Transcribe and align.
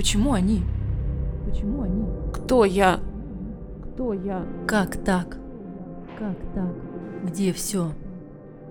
Почему 0.00 0.32
они? 0.32 0.62
Почему 1.44 1.82
они? 1.82 2.06
Кто 2.32 2.64
я? 2.64 3.00
Кто 3.82 4.14
я? 4.14 4.46
Как 4.66 4.96
так? 5.04 5.38
Как 6.18 6.38
так? 6.54 6.74
Где 7.24 7.52
все? 7.52 7.92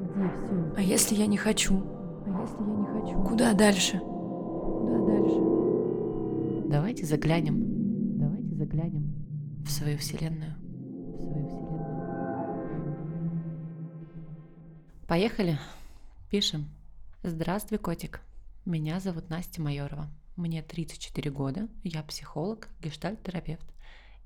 Где 0.01 0.27
все? 0.27 0.73
А 0.75 0.81
если 0.81 1.13
я 1.13 1.27
не 1.27 1.37
хочу? 1.37 1.83
А 2.25 2.41
если 2.41 2.63
я 2.63 2.73
не 2.73 2.85
хочу? 2.87 3.21
Куда 3.21 3.53
дальше? 3.53 3.99
Куда 3.99 5.05
дальше? 5.05 6.67
Давайте 6.67 7.05
заглянем. 7.05 8.17
Давайте 8.17 8.55
заглянем 8.55 9.13
в 9.63 9.69
свою 9.69 9.99
вселенную. 9.99 10.55
В 10.55 11.21
свою 11.21 11.47
вселенную. 11.47 12.07
Поехали. 15.07 15.59
Пишем. 16.31 16.65
Здравствуй, 17.21 17.77
котик. 17.77 18.21
Меня 18.65 18.99
зовут 18.99 19.29
Настя 19.29 19.61
Майорова. 19.61 20.07
Мне 20.39 20.61
34 20.63 21.31
года, 21.31 21.67
я 21.83 22.01
психолог, 22.01 22.69
гештальт-терапевт. 22.79 23.65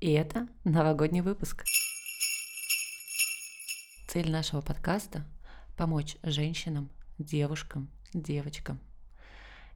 И 0.00 0.12
это 0.12 0.46
новогодний 0.62 1.22
выпуск. 1.22 1.64
Цель 4.06 4.30
нашего 4.30 4.60
подкаста– 4.60 5.26
помочь 5.76 6.16
женщинам, 6.22 6.88
девушкам, 7.18 7.90
девочкам. 8.12 8.78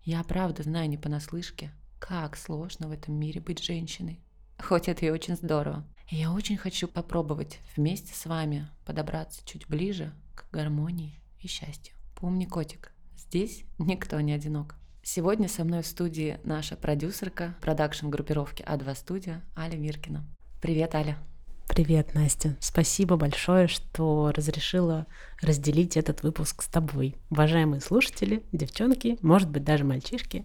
Я 0.05 0.23
правда 0.23 0.63
знаю 0.63 0.89
не 0.89 0.97
понаслышке, 0.97 1.73
как 1.99 2.37
сложно 2.37 2.87
в 2.87 2.93
этом 2.93 3.15
мире 3.15 3.41
быть 3.41 3.61
женщиной. 3.61 4.21
Хоть 4.63 4.87
это 4.87 5.07
и 5.07 5.11
очень 5.11 5.35
здорово. 5.35 5.85
Я 6.09 6.31
очень 6.31 6.57
хочу 6.57 6.87
попробовать 6.87 7.59
вместе 7.75 8.15
с 8.15 8.27
вами 8.27 8.69
подобраться 8.87 9.45
чуть 9.45 9.67
ближе 9.67 10.13
к 10.37 10.49
гармонии 10.53 11.19
и 11.41 11.49
счастью. 11.49 11.97
Помни, 12.15 12.45
котик, 12.45 12.93
здесь 13.17 13.65
никто 13.79 14.21
не 14.21 14.31
одинок. 14.31 14.77
Сегодня 15.11 15.49
со 15.49 15.65
мной 15.65 15.81
в 15.81 15.87
студии 15.87 16.39
наша 16.45 16.77
продюсерка 16.77 17.57
продакшн-группировки 17.63 18.63
А2 18.63 18.95
Студия 18.95 19.43
Аля 19.57 19.79
Миркина. 19.79 20.27
Привет, 20.61 20.95
Аля. 20.95 21.17
Привет, 21.67 22.13
Настя. 22.13 22.59
Спасибо 22.61 23.17
большое, 23.17 23.69
что 23.69 24.31
разрешила 24.37 25.07
разделить 25.41 25.97
этот 25.97 26.23
выпуск 26.23 26.61
с 26.61 26.67
тобой. 26.67 27.17
Уважаемые 27.31 27.81
слушатели, 27.81 28.45
девчонки, 28.53 29.17
может 29.23 29.49
быть, 29.49 29.65
даже 29.65 29.83
мальчишки, 29.83 30.45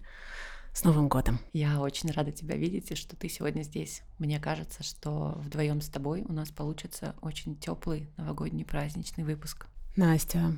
с 0.74 0.86
Новым 0.86 1.10
годом! 1.10 1.40
Я 1.52 1.82
очень 1.82 2.10
рада 2.12 2.32
тебя 2.32 2.56
видеть 2.56 2.90
и 2.90 2.96
что 2.96 3.18
ты 3.18 3.28
сегодня 3.28 3.64
здесь. 3.64 4.02
Мне 4.18 4.40
кажется, 4.40 4.82
что 4.82 5.34
вдвоем 5.40 5.82
с 5.82 5.90
тобой 5.90 6.22
у 6.22 6.32
нас 6.32 6.52
получится 6.52 7.16
очень 7.22 7.58
теплый 7.58 8.10
новогодний 8.16 8.64
праздничный 8.64 9.26
выпуск. 9.26 9.68
Настя, 9.98 10.58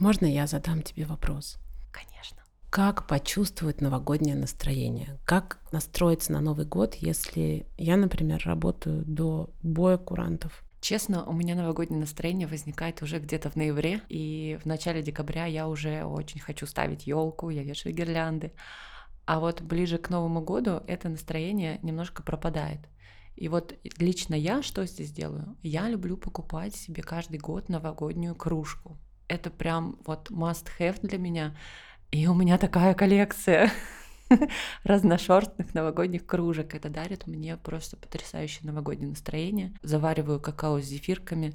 можно 0.00 0.26
я 0.26 0.48
задам 0.48 0.82
тебе 0.82 1.06
вопрос? 1.06 1.58
Конечно 1.92 2.45
как 2.76 3.06
почувствовать 3.06 3.80
новогоднее 3.80 4.36
настроение, 4.36 5.18
как 5.24 5.58
настроиться 5.72 6.30
на 6.32 6.42
Новый 6.42 6.66
год, 6.66 6.94
если 6.96 7.64
я, 7.78 7.96
например, 7.96 8.42
работаю 8.44 9.02
до 9.06 9.48
боя 9.62 9.96
курантов. 9.96 10.62
Честно, 10.82 11.24
у 11.24 11.32
меня 11.32 11.54
новогоднее 11.54 11.98
настроение 11.98 12.46
возникает 12.46 13.00
уже 13.00 13.18
где-то 13.18 13.48
в 13.48 13.56
ноябре, 13.56 14.02
и 14.10 14.58
в 14.62 14.66
начале 14.66 15.02
декабря 15.02 15.46
я 15.46 15.68
уже 15.68 16.04
очень 16.04 16.38
хочу 16.38 16.66
ставить 16.66 17.06
елку, 17.06 17.48
я 17.48 17.62
вешаю 17.62 17.94
гирлянды. 17.94 18.52
А 19.24 19.40
вот 19.40 19.62
ближе 19.62 19.96
к 19.96 20.10
Новому 20.10 20.42
году 20.42 20.82
это 20.86 21.08
настроение 21.08 21.78
немножко 21.80 22.22
пропадает. 22.22 22.80
И 23.36 23.48
вот 23.48 23.74
лично 23.96 24.34
я 24.34 24.60
что 24.60 24.84
здесь 24.84 25.12
делаю? 25.12 25.56
Я 25.62 25.88
люблю 25.88 26.18
покупать 26.18 26.76
себе 26.76 27.02
каждый 27.02 27.38
год 27.38 27.70
новогоднюю 27.70 28.34
кружку. 28.34 28.98
Это 29.28 29.48
прям 29.48 29.96
вот 30.04 30.30
must 30.30 30.66
have 30.78 30.98
для 31.00 31.16
меня. 31.16 31.56
И 32.10 32.26
у 32.26 32.34
меня 32.34 32.58
такая 32.58 32.94
коллекция 32.94 33.70
разношерстных 34.84 35.74
новогодних 35.74 36.26
кружек. 36.26 36.74
Это 36.74 36.88
дарит 36.88 37.26
мне 37.26 37.56
просто 37.56 37.96
потрясающее 37.96 38.66
новогоднее 38.66 39.10
настроение. 39.10 39.74
Завариваю 39.82 40.40
какао 40.40 40.80
с 40.80 40.84
зефирками, 40.84 41.54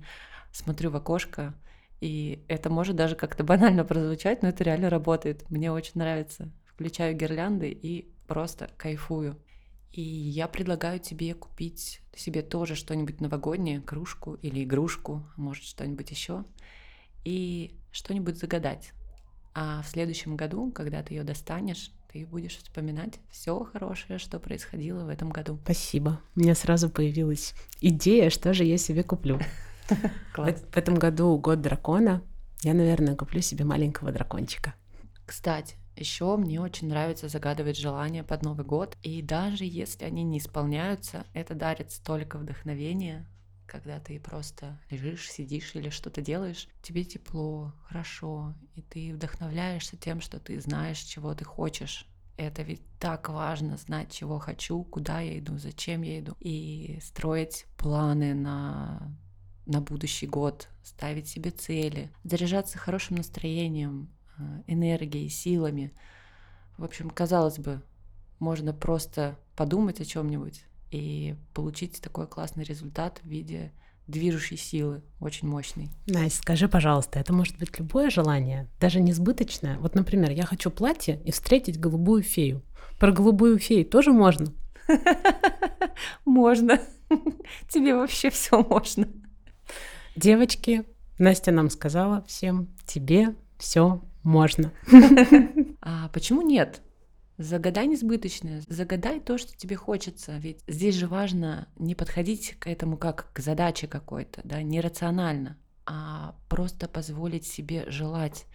смотрю 0.52 0.92
в 0.92 0.96
окошко, 0.96 1.54
и 2.02 2.44
это 2.48 2.70
может 2.70 2.96
даже 2.96 3.16
как-то 3.16 3.44
банально 3.44 3.86
прозвучать, 3.86 4.42
но 4.42 4.50
это 4.50 4.64
реально 4.64 4.90
работает. 4.90 5.50
Мне 5.50 5.72
очень 5.72 5.94
нравится. 5.96 6.52
Включаю 6.66 7.16
гирлянды 7.16 7.70
и 7.70 8.12
просто 8.28 8.70
кайфую. 8.78 9.38
И 9.92 10.02
я 10.02 10.48
предлагаю 10.48 11.00
тебе 11.00 11.34
купить 11.34 12.02
себе 12.16 12.42
тоже 12.42 12.76
что-нибудь 12.76 13.20
новогоднее, 13.20 13.82
кружку 13.82 14.36
или 14.36 14.64
игрушку, 14.64 15.28
может 15.36 15.66
что-нибудь 15.66 16.10
еще, 16.12 16.46
и 17.26 17.78
что-нибудь 17.92 18.38
загадать. 18.38 18.94
А 19.54 19.82
в 19.82 19.88
следующем 19.88 20.36
году, 20.36 20.72
когда 20.72 21.04
ты 21.04 21.14
ее 21.14 21.24
достанешь, 21.24 21.92
ты 22.12 22.26
будешь 22.26 22.58
вспоминать 22.58 23.20
все 23.30 23.64
хорошее, 23.64 24.20
что 24.20 24.40
происходило 24.40 25.06
в 25.06 25.10
этом 25.10 25.30
году. 25.30 25.60
Спасибо. 25.64 26.20
У 26.36 26.42
меня 26.42 26.56
сразу 26.56 26.90
появилась 26.90 27.54
идея, 27.80 28.30
что 28.30 28.54
же 28.54 28.64
я 28.64 28.78
себе 28.78 29.04
куплю. 29.04 29.40
В 30.36 30.78
этом 30.78 30.96
году 30.96 31.38
год 31.38 31.62
дракона. 31.62 32.22
Я, 32.64 32.74
наверное, 32.74 33.16
куплю 33.16 33.42
себе 33.42 33.66
маленького 33.66 34.12
дракончика. 34.12 34.74
Кстати, 35.26 35.76
еще 35.96 36.38
мне 36.38 36.62
очень 36.62 36.88
нравится 36.88 37.28
загадывать 37.28 37.78
желания 37.78 38.24
под 38.24 38.44
Новый 38.44 38.66
год. 38.66 38.98
И 39.02 39.22
даже 39.22 39.66
если 39.66 40.06
они 40.06 40.24
не 40.24 40.38
исполняются, 40.38 41.26
это 41.34 41.56
дарит 41.56 41.92
столько 41.92 42.38
вдохновения, 42.38 43.28
когда 43.72 44.02
ты 44.02 44.20
просто 44.20 44.78
лежишь, 44.90 45.32
сидишь 45.32 45.76
или 45.76 45.90
что-то 45.90 46.22
делаешь, 46.22 46.68
тебе 46.82 47.06
тепло, 47.06 47.74
хорошо, 47.88 48.54
и 48.76 48.82
ты 48.82 49.14
вдохновляешься 49.14 49.96
тем, 49.96 50.20
что 50.20 50.42
ты 50.42 50.60
знаешь, 50.60 50.98
чего 51.00 51.34
ты 51.34 51.46
хочешь. 51.46 52.06
Это 52.36 52.64
ведь 52.64 52.82
так 53.00 53.30
важно 53.30 53.78
знать, 53.78 54.12
чего 54.12 54.40
хочу, 54.40 54.84
куда 54.84 55.22
я 55.22 55.40
иду, 55.40 55.58
зачем 55.58 56.02
я 56.02 56.20
иду, 56.20 56.36
и 56.42 57.00
строить 57.02 57.66
планы 57.78 58.34
на 58.34 59.16
на 59.68 59.80
будущий 59.80 60.28
год, 60.28 60.68
ставить 60.84 61.30
себе 61.30 61.52
цели, 61.52 62.12
заряжаться 62.26 62.78
хорошим 62.78 63.18
настроением, 63.18 64.10
э, 64.38 64.64
энергией, 64.68 65.30
силами. 65.30 65.94
В 66.78 66.84
общем, 66.84 67.10
казалось 67.10 67.60
бы, 67.60 67.82
можно 68.40 68.74
просто 68.74 69.40
подумать 69.56 70.02
о 70.02 70.06
чем-нибудь, 70.06 70.66
и 70.92 71.36
получить 71.54 72.02
такой 72.02 72.28
классный 72.28 72.64
результат 72.64 73.20
в 73.24 73.28
виде 73.28 73.72
движущей 74.08 74.58
силы, 74.58 75.02
очень 75.20 75.48
мощный. 75.48 75.90
Настя, 76.06 76.42
скажи, 76.42 76.68
пожалуйста, 76.68 77.20
это 77.20 77.34
может 77.34 77.58
быть 77.58 77.78
любое 77.80 78.10
желание, 78.10 78.70
даже 78.80 79.00
несбыточное? 79.00 79.78
Вот, 79.80 79.96
например, 79.96 80.32
я 80.32 80.46
хочу 80.46 80.70
платье 80.70 81.22
и 81.24 81.32
встретить 81.32 81.80
голубую 81.80 82.24
фею. 82.24 82.62
Про 83.00 83.12
голубую 83.12 83.58
фею 83.58 83.86
тоже 83.86 84.12
можно? 84.12 84.54
Можно. 86.26 86.80
Тебе 87.70 87.96
вообще 87.96 88.30
все 88.30 88.62
можно. 88.64 89.08
Девочки, 90.16 90.84
Настя 91.18 91.52
нам 91.52 91.70
сказала 91.70 92.24
всем, 92.28 92.70
тебе 92.86 93.36
все 93.58 94.02
можно. 94.24 94.72
А 95.84 96.10
почему 96.10 96.42
нет? 96.42 96.82
Загадай 97.42 97.88
несбыточное, 97.88 98.62
загадай 98.68 99.20
то, 99.20 99.40
что 99.40 99.58
тебе 99.58 99.76
хочется. 99.76 100.38
Ведь 100.38 100.60
здесь 100.68 100.96
же 100.96 101.08
важно 101.08 101.68
не 101.76 101.96
подходить 101.96 102.56
к 102.60 102.68
этому 102.68 102.98
как 102.98 103.34
к 103.34 103.40
задаче 103.40 103.88
какой-то, 103.88 104.42
да, 104.44 104.62
нерационально, 104.62 105.58
а 105.88 106.36
просто 106.50 106.88
позволить 106.88 107.48
себе 107.48 107.90
желать. 107.90 108.46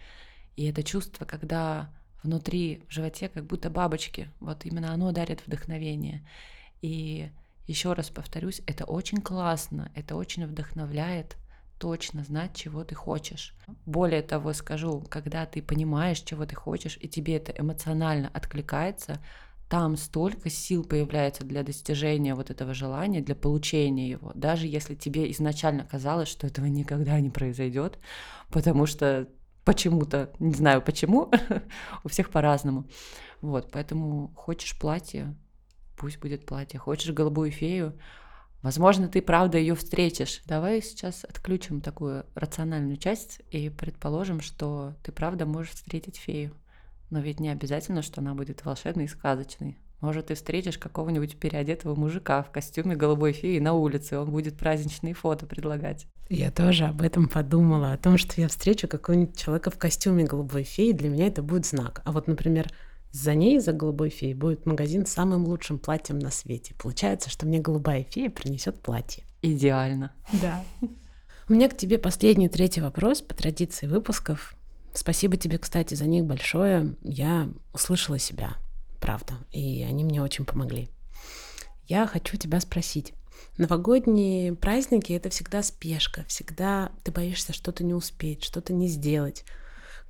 И 0.55 0.65
это 0.65 0.83
чувство, 0.83 1.25
когда 1.25 1.93
внутри, 2.23 2.85
в 2.87 2.93
животе, 2.93 3.27
как 3.27 3.45
будто 3.45 3.69
бабочки, 3.69 4.31
вот 4.39 4.65
именно 4.65 4.93
оно 4.93 5.11
дарит 5.11 5.45
вдохновение. 5.45 6.25
И 6.81 7.29
еще 7.65 7.91
раз 7.91 8.09
повторюсь, 8.09 8.61
это 8.67 8.85
очень 8.85 9.17
классно, 9.17 9.91
это 9.95 10.15
очень 10.15 10.45
вдохновляет, 10.45 11.35
точно 11.79 12.23
знать, 12.23 12.55
чего 12.55 12.83
ты 12.83 12.95
хочешь. 12.95 13.55
Более 13.85 14.21
того, 14.21 14.53
скажу, 14.53 15.01
когда 15.09 15.45
ты 15.45 15.61
понимаешь, 15.61 16.19
чего 16.21 16.45
ты 16.45 16.55
хочешь, 16.55 16.97
и 17.01 17.07
тебе 17.07 17.37
это 17.37 17.51
эмоционально 17.51 18.29
откликается, 18.33 19.21
там 19.69 19.97
столько 19.97 20.49
сил 20.49 20.83
появляется 20.85 21.43
для 21.43 21.63
достижения 21.63 22.35
вот 22.35 22.49
этого 22.49 22.73
желания, 22.73 23.21
для 23.21 23.35
получения 23.35 24.09
его, 24.09 24.31
даже 24.33 24.65
если 24.65 24.95
тебе 24.95 25.29
изначально 25.31 25.85
казалось, 25.85 26.29
что 26.29 26.47
этого 26.47 26.65
никогда 26.65 27.19
не 27.19 27.29
произойдет, 27.29 27.99
потому 28.49 28.85
что 28.85 29.27
почему-то, 29.65 30.31
не 30.39 30.53
знаю 30.53 30.81
почему, 30.81 31.29
у 32.03 32.09
всех 32.09 32.29
по-разному. 32.29 32.87
Вот, 33.41 33.69
поэтому 33.71 34.31
хочешь 34.35 34.79
платье, 34.79 35.35
пусть 35.97 36.19
будет 36.19 36.45
платье, 36.45 36.79
хочешь 36.79 37.13
голубую 37.13 37.51
фею, 37.51 37.99
Возможно, 38.61 39.07
ты 39.07 39.21
правда 39.21 39.57
ее 39.57 39.75
встретишь. 39.75 40.41
Давай 40.45 40.81
сейчас 40.81 41.23
отключим 41.23 41.81
такую 41.81 42.25
рациональную 42.35 42.97
часть 42.97 43.41
и 43.51 43.69
предположим, 43.69 44.41
что 44.41 44.95
ты 45.03 45.11
правда 45.11 45.45
можешь 45.45 45.73
встретить 45.73 46.17
фею. 46.17 46.53
Но 47.09 47.19
ведь 47.19 47.39
не 47.39 47.49
обязательно, 47.49 48.01
что 48.01 48.21
она 48.21 48.33
будет 48.33 48.65
волшебной 48.65 49.05
и 49.05 49.09
сказочной. 49.09 49.77
Может, 49.99 50.27
ты 50.27 50.35
встретишь 50.35 50.77
какого-нибудь 50.77 51.39
переодетого 51.39 51.95
мужика 51.95 52.43
в 52.43 52.51
костюме 52.51 52.95
голубой 52.95 53.33
феи 53.33 53.57
на 53.57 53.73
улице, 53.73 54.19
он 54.19 54.29
будет 54.29 54.57
праздничные 54.57 55.15
фото 55.15 55.47
предлагать. 55.47 56.05
Я 56.29 56.51
тоже 56.51 56.85
об 56.85 57.01
этом 57.01 57.27
подумала, 57.27 57.93
о 57.93 57.97
том, 57.97 58.17
что 58.17 58.39
я 58.39 58.47
встречу 58.47 58.87
какого-нибудь 58.87 59.37
человека 59.37 59.71
в 59.71 59.77
костюме 59.77 60.25
голубой 60.25 60.63
феи, 60.63 60.91
для 60.91 61.09
меня 61.09 61.27
это 61.27 61.41
будет 61.41 61.65
знак. 61.65 62.01
А 62.05 62.11
вот, 62.11 62.27
например, 62.27 62.67
За 63.19 63.33
ней, 63.33 63.59
за 63.59 63.73
голубой 63.73 64.11
феей, 64.11 64.35
будет 64.35 64.67
магазин 64.67 65.07
с 65.07 65.11
самым 65.11 65.45
лучшим 65.45 65.79
платьем 65.79 66.19
на 66.19 66.29
свете. 66.29 66.75
Получается, 66.77 67.31
что 67.31 67.47
мне 67.47 67.57
голубая 67.59 68.03
фея 68.03 68.29
принесет 68.29 68.79
платье. 68.79 69.23
Идеально. 69.41 70.11
Да. 70.33 70.63
У 71.49 71.53
меня 71.53 71.67
к 71.67 71.75
тебе 71.75 71.97
последний 71.97 72.47
третий 72.47 72.79
вопрос 72.79 73.21
по 73.23 73.33
традиции 73.33 73.87
выпусков. 73.87 74.55
Спасибо 74.93 75.35
тебе, 75.35 75.57
кстати, 75.57 75.95
за 75.95 76.05
них 76.05 76.25
большое. 76.25 76.95
Я 77.01 77.49
услышала 77.73 78.19
себя, 78.19 78.53
правда, 79.01 79.33
и 79.51 79.81
они 79.81 80.03
мне 80.03 80.21
очень 80.21 80.45
помогли. 80.45 80.87
Я 81.87 82.05
хочу 82.05 82.37
тебя 82.37 82.59
спросить. 82.59 83.13
Новогодние 83.57 84.53
праздники— 84.53 85.11
это 85.13 85.31
всегда 85.31 85.63
спешка, 85.63 86.23
всегда 86.27 86.91
ты 87.03 87.11
боишься 87.11 87.51
что-то 87.51 87.83
не 87.83 87.95
успеть, 87.95 88.43
что-то 88.43 88.73
не 88.73 88.87
сделать. 88.87 89.43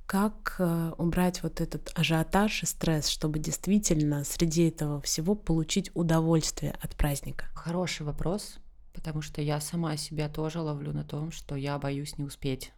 Как 0.08 0.54
э, 0.58 0.92
убрать 0.96 1.42
вот 1.42 1.60
этот 1.60 1.92
ажиотаж 1.94 2.62
и 2.62 2.66
стресс, 2.66 3.08
чтобы 3.08 3.38
действительно 3.38 4.24
среди 4.24 4.66
этого 4.66 5.02
всего 5.02 5.34
получить 5.34 5.90
удовольствие 5.92 6.74
от 6.80 6.96
праздника? 6.96 7.44
Хороший 7.52 8.06
вопрос, 8.06 8.56
потому 8.94 9.20
что 9.20 9.42
я 9.42 9.60
сама 9.60 9.98
себя 9.98 10.30
тоже 10.30 10.60
ловлю 10.60 10.94
на 10.94 11.04
том, 11.04 11.30
что 11.30 11.56
я 11.56 11.78
боюсь 11.78 12.16
не 12.16 12.24
успеть. 12.24 12.72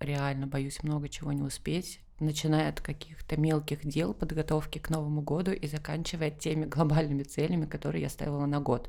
Реально 0.00 0.46
боюсь 0.46 0.82
много 0.82 1.10
чего 1.10 1.32
не 1.32 1.42
успеть, 1.42 2.00
начиная 2.18 2.70
от 2.70 2.80
каких-то 2.80 3.38
мелких 3.38 3.84
дел 3.84 4.14
подготовки 4.14 4.78
к 4.78 4.88
Новому 4.88 5.20
году 5.20 5.52
и 5.52 5.66
заканчивая 5.66 6.30
теми 6.30 6.64
глобальными 6.64 7.24
целями, 7.24 7.66
которые 7.66 8.00
я 8.00 8.08
ставила 8.08 8.46
на 8.46 8.60
год. 8.60 8.88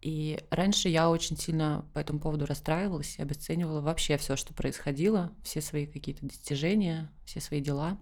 И 0.00 0.42
раньше 0.50 0.88
я 0.88 1.10
очень 1.10 1.36
сильно 1.36 1.86
по 1.92 1.98
этому 1.98 2.20
поводу 2.20 2.46
расстраивалась 2.46 3.18
и 3.18 3.22
обесценивала 3.22 3.80
вообще 3.80 4.16
все, 4.16 4.34
что 4.34 4.54
происходило, 4.54 5.32
все 5.42 5.60
свои 5.60 5.86
какие-то 5.86 6.24
достижения, 6.24 7.12
все 7.26 7.40
свои 7.40 7.60
дела. 7.60 7.98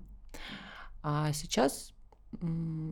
А 1.02 1.32
сейчас 1.32 1.92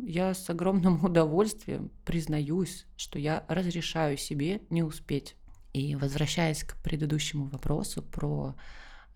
я 0.05 0.35
с 0.35 0.49
огромным 0.51 1.05
удовольствием 1.05 1.91
признаюсь, 2.05 2.87
что 2.97 3.19
я 3.19 3.45
разрешаю 3.49 4.17
себе 4.17 4.63
не 4.71 4.83
успеть. 4.83 5.37
И 5.73 5.95
возвращаясь 5.95 6.65
к 6.65 6.77
предыдущему 6.83 7.47
вопросу 7.47 8.03
про 8.03 8.57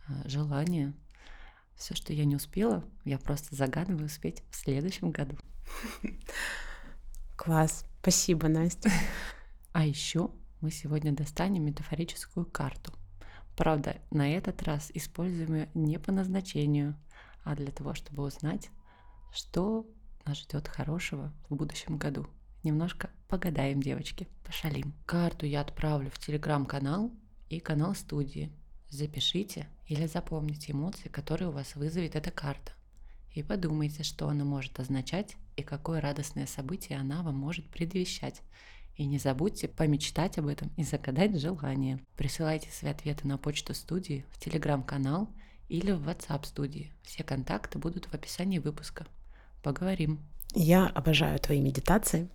э, 0.06 0.28
желание, 0.28 0.92
все, 1.74 1.94
что 1.94 2.12
я 2.12 2.26
не 2.26 2.36
успела, 2.36 2.84
я 3.06 3.18
просто 3.18 3.56
загадываю 3.56 4.06
успеть 4.06 4.42
в 4.50 4.56
следующем 4.56 5.10
году. 5.10 5.36
Класс. 7.36 7.86
Спасибо, 8.02 8.48
Настя. 8.48 8.90
А 9.72 9.84
еще 9.84 10.30
мы 10.60 10.70
сегодня 10.70 11.12
достанем 11.12 11.64
метафорическую 11.64 12.44
карту. 12.44 12.92
Правда, 13.56 13.96
на 14.10 14.28
этот 14.28 14.62
раз 14.62 14.90
используем 14.94 15.54
ее 15.54 15.68
не 15.74 15.98
по 15.98 16.12
назначению, 16.12 16.96
а 17.44 17.54
для 17.54 17.70
того, 17.70 17.94
чтобы 17.94 18.24
узнать, 18.24 18.70
что 19.32 19.86
нас 20.24 20.38
ждет 20.38 20.66
хорошего 20.68 21.32
в 21.48 21.54
будущем 21.54 21.98
году. 21.98 22.26
Немножко 22.62 23.10
погадаем, 23.28 23.82
девочки, 23.82 24.28
пошалим. 24.44 24.92
Карту 25.06 25.46
я 25.46 25.60
отправлю 25.60 26.10
в 26.10 26.18
телеграм-канал 26.18 27.10
и 27.48 27.60
канал 27.60 27.94
студии. 27.94 28.52
Запишите 28.88 29.68
или 29.86 30.06
запомните 30.06 30.72
эмоции, 30.72 31.08
которые 31.08 31.48
у 31.48 31.52
вас 31.52 31.76
вызовет 31.76 32.16
эта 32.16 32.30
карта. 32.30 32.72
И 33.32 33.42
подумайте, 33.42 34.02
что 34.02 34.28
она 34.28 34.44
может 34.44 34.80
означать 34.80 35.36
и 35.56 35.62
какое 35.62 36.00
радостное 36.00 36.46
событие 36.46 36.98
она 36.98 37.22
вам 37.22 37.36
может 37.36 37.70
предвещать. 37.70 38.42
И 39.00 39.06
не 39.06 39.16
забудьте 39.16 39.66
помечтать 39.66 40.36
об 40.36 40.46
этом 40.46 40.70
и 40.76 40.84
загадать 40.84 41.40
желание. 41.40 42.00
Присылайте 42.18 42.70
свои 42.70 42.90
ответы 42.90 43.26
на 43.26 43.38
почту 43.38 43.72
студии, 43.72 44.26
в 44.30 44.38
телеграм-канал 44.38 45.30
или 45.70 45.90
в 45.90 46.06
WhatsApp 46.06 46.44
студии. 46.44 46.92
Все 47.02 47.24
контакты 47.24 47.78
будут 47.78 48.04
в 48.04 48.12
описании 48.12 48.58
выпуска. 48.58 49.06
Поговорим. 49.62 50.20
Я 50.54 50.86
обожаю 50.86 51.38
твои 51.38 51.62
медитации. 51.62 52.28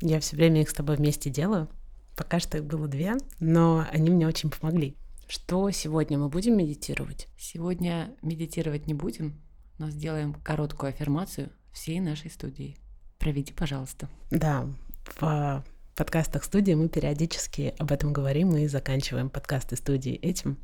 Я 0.00 0.20
все 0.20 0.36
время 0.36 0.60
их 0.60 0.70
с 0.70 0.74
тобой 0.74 0.98
вместе 0.98 1.30
делаю. 1.30 1.68
Пока 2.16 2.38
что 2.38 2.58
их 2.58 2.64
было 2.64 2.86
две, 2.86 3.14
но 3.40 3.84
они 3.90 4.10
мне 4.10 4.28
очень 4.28 4.50
помогли. 4.50 4.96
Что 5.26 5.68
сегодня 5.72 6.16
мы 6.16 6.28
будем 6.28 6.56
медитировать? 6.56 7.26
Сегодня 7.36 8.14
медитировать 8.22 8.86
не 8.86 8.94
будем, 8.94 9.42
но 9.78 9.90
сделаем 9.90 10.32
короткую 10.32 10.90
аффирмацию 10.90 11.50
всей 11.72 11.98
нашей 11.98 12.30
студии. 12.30 12.76
Проведи, 13.18 13.52
пожалуйста. 13.52 14.08
Да, 14.30 14.68
в 15.18 15.64
подкастах 15.94 16.44
студии 16.44 16.72
мы 16.72 16.88
периодически 16.88 17.74
об 17.78 17.92
этом 17.92 18.12
говорим 18.12 18.56
и 18.56 18.66
заканчиваем 18.66 19.30
подкасты 19.30 19.76
студии 19.76 20.14
этим. 20.14 20.58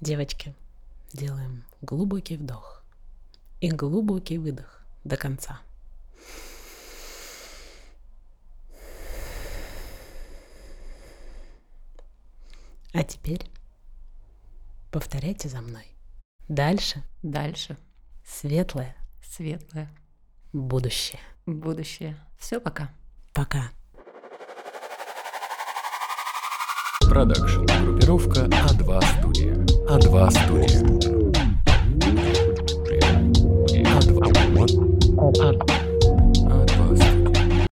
Девочки, 0.00 0.54
делаем 1.12 1.64
глубокий 1.80 2.36
вдох 2.36 2.82
и 3.60 3.70
глубокий 3.70 4.38
выдох 4.38 4.84
до 5.04 5.16
конца. 5.16 5.60
А 12.94 13.04
теперь 13.04 13.46
повторяйте 14.90 15.48
за 15.48 15.60
мной. 15.60 15.86
Дальше. 16.48 17.02
Дальше. 17.22 17.78
Светлое. 18.26 18.94
Светлое. 19.24 19.90
Будущее. 20.52 21.20
Будущее. 21.46 22.16
Все, 22.38 22.60
пока. 22.60 22.90
Пока. 23.32 23.70
Продакшн. 27.12 27.66
Группировка 27.84 28.40
А2 28.40 29.04
студия. 29.04 29.54
А2 29.86 30.30
студия. 30.30 30.80
А2. 33.84 34.16
Вот. 34.54 34.70
А2. 35.38 35.81